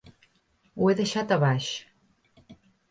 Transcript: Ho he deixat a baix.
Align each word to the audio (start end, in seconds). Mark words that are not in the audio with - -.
Ho 0.79 0.89
he 0.89 0.95
deixat 1.03 1.37
a 1.37 1.41
baix. 1.47 1.71